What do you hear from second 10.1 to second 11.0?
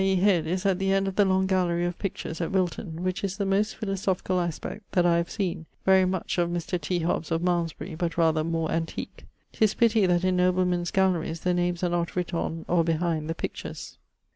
in noblemen's